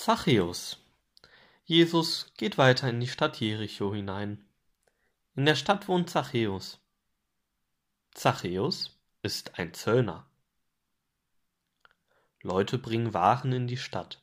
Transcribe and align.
Zachäus. 0.00 0.78
Jesus 1.66 2.32
geht 2.38 2.56
weiter 2.56 2.88
in 2.88 3.00
die 3.00 3.06
Stadt 3.06 3.38
Jericho 3.38 3.92
hinein. 3.92 4.42
In 5.36 5.44
der 5.44 5.56
Stadt 5.56 5.88
wohnt 5.88 6.08
Zachäus. 6.08 6.80
Zachäus 8.14 8.98
ist 9.20 9.58
ein 9.58 9.74
Zöllner. 9.74 10.26
Leute 12.40 12.78
bringen 12.78 13.12
Waren 13.12 13.52
in 13.52 13.66
die 13.66 13.76
Stadt. 13.76 14.22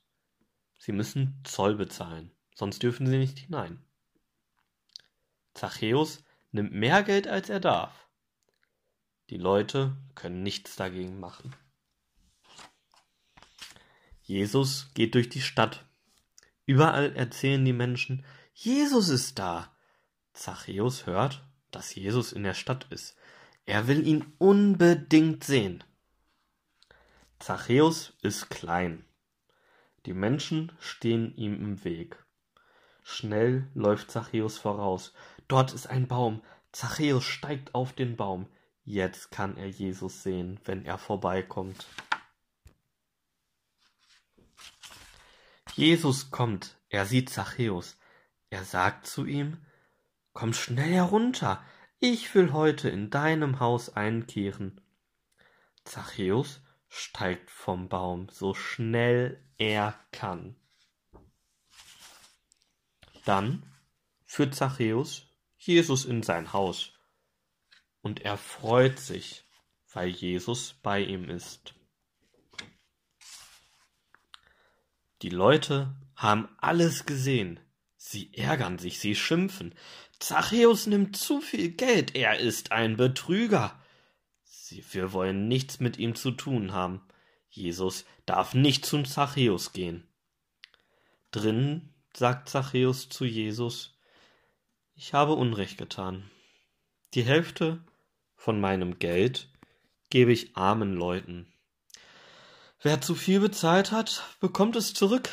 Sie 0.80 0.94
müssen 0.94 1.40
Zoll 1.44 1.76
bezahlen, 1.76 2.32
sonst 2.56 2.82
dürfen 2.82 3.06
sie 3.06 3.20
nicht 3.20 3.38
hinein. 3.38 3.80
Zachäus 5.54 6.24
nimmt 6.52 6.74
mehr 6.74 7.04
Geld, 7.04 7.28
als 7.28 7.50
er 7.50 7.60
darf. 7.60 8.10
Die 9.30 9.38
Leute 9.38 9.96
können 10.16 10.42
nichts 10.42 10.76
dagegen 10.76 11.20
machen. 11.20 11.56
Jesus 14.28 14.92
geht 14.94 15.16
durch 15.16 15.30
die 15.30 15.42
Stadt. 15.42 15.86
Überall 16.66 17.16
erzählen 17.16 17.64
die 17.64 17.72
Menschen, 17.72 18.26
Jesus 18.54 19.08
ist 19.08 19.40
da. 19.40 19.74
Zachäus 20.34 21.06
hört, 21.06 21.46
dass 21.72 21.96
Jesus 21.96 22.34
in 22.34 22.44
der 22.44 22.54
Stadt 22.54 22.88
ist. 22.90 23.16
Er 23.66 23.88
will 23.88 24.06
ihn 24.06 24.26
unbedingt 24.38 25.46
sehen. 25.46 25.82
Zachäus 27.40 28.18
ist 28.22 28.50
klein. 28.50 29.06
Die 30.06 30.14
Menschen 30.14 30.74
stehen 30.82 31.34
ihm 31.38 31.54
im 31.54 31.86
Weg. 31.86 32.22
Schnell 33.04 33.70
läuft 33.76 34.12
Zachäus 34.12 34.58
voraus. 34.58 35.14
Dort 35.48 35.74
ist 35.74 35.88
ein 35.88 36.10
Baum. 36.10 36.44
Zachäus 36.74 37.24
steigt 37.24 37.74
auf 37.74 37.94
den 37.94 38.18
Baum. 38.18 38.48
Jetzt 38.84 39.32
kann 39.32 39.56
er 39.56 39.70
Jesus 39.70 40.24
sehen, 40.24 40.60
wenn 40.66 40.84
er 40.84 40.98
vorbeikommt. 40.98 41.86
Jesus 45.78 46.32
kommt, 46.32 46.76
er 46.90 47.06
sieht 47.06 47.30
Zachäus. 47.30 48.00
Er 48.50 48.64
sagt 48.64 49.06
zu 49.06 49.26
ihm, 49.26 49.64
Komm 50.34 50.54
schnell 50.54 50.92
herunter, 50.92 51.64
ich 52.00 52.34
will 52.34 52.52
heute 52.52 52.90
in 52.90 53.12
deinem 53.12 53.60
Haus 53.60 53.96
einkehren. 53.96 54.82
Zachäus 55.84 56.62
steigt 56.90 57.52
vom 57.52 57.90
Baum, 57.90 58.28
so 58.30 58.56
schnell 58.56 59.40
er 59.60 59.94
kann. 60.12 60.56
Dann 63.26 63.62
führt 64.26 64.56
Zachäus 64.56 65.28
Jesus 65.60 66.06
in 66.06 66.24
sein 66.24 66.54
Haus, 66.54 66.94
und 68.02 68.22
er 68.22 68.38
freut 68.38 68.98
sich, 68.98 69.44
weil 69.94 70.08
Jesus 70.08 70.74
bei 70.82 71.02
ihm 71.02 71.30
ist. 71.30 71.77
Die 75.22 75.30
Leute 75.30 75.96
haben 76.16 76.48
alles 76.60 77.06
gesehen. 77.06 77.60
Sie 77.96 78.34
ärgern 78.36 78.78
sich, 78.78 79.00
sie 79.00 79.16
schimpfen. 79.16 79.74
Zachäus 80.20 80.88
nimmt 80.88 81.18
zu 81.18 81.42
viel 81.42 81.72
Geld, 81.72 82.16
er 82.16 82.40
ist 82.40 82.72
ein 82.72 82.98
Betrüger. 82.98 83.80
Sie, 84.44 84.84
wir 84.92 85.14
wollen 85.14 85.48
nichts 85.48 85.80
mit 85.80 85.98
ihm 85.98 86.16
zu 86.16 86.32
tun 86.32 86.72
haben. 86.72 87.02
Jesus 87.50 88.06
darf 88.26 88.54
nicht 88.54 88.86
zum 88.86 89.06
Zachäus 89.06 89.74
gehen. 89.74 90.08
Drinnen 91.32 91.94
sagt 92.14 92.50
Zachäus 92.50 93.10
zu 93.10 93.26
Jesus, 93.26 93.98
ich 94.96 95.14
habe 95.14 95.34
Unrecht 95.34 95.78
getan. 95.78 96.30
Die 97.14 97.24
Hälfte 97.24 97.84
von 98.36 98.60
meinem 98.60 99.00
Geld 99.00 99.50
gebe 100.10 100.32
ich 100.32 100.56
armen 100.56 100.94
Leuten. 100.94 101.48
Wer 102.82 103.02
zu 103.02 103.16
viel 103.16 103.40
bezahlt 103.40 103.92
hat, 103.92 104.24
bekommt 104.40 104.76
es 104.76 104.94
zurück. 104.94 105.30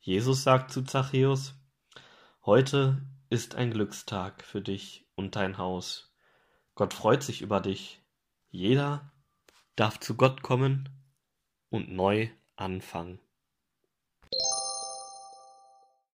Jesus 0.00 0.42
sagt 0.42 0.72
zu 0.72 0.82
Zachäus, 0.82 1.54
Heute 2.44 3.06
ist 3.30 3.54
ein 3.54 3.70
Glückstag 3.70 4.42
für 4.42 4.60
dich 4.60 5.06
und 5.14 5.36
dein 5.36 5.56
Haus. 5.56 6.12
Gott 6.74 6.94
freut 6.94 7.22
sich 7.22 7.42
über 7.42 7.60
dich. 7.60 8.02
Jeder 8.50 9.12
darf 9.76 10.00
zu 10.00 10.16
Gott 10.16 10.42
kommen 10.42 10.88
und 11.68 11.92
neu 11.92 12.28
anfangen. 12.56 13.20